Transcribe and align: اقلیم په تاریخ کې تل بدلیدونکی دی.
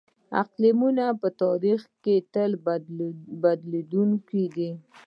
اقلیم 0.41 0.79
په 1.21 1.27
تاریخ 1.43 1.81
کې 2.03 2.15
تل 2.33 2.51
بدلیدونکی 3.43 4.43
دی. 4.55 4.69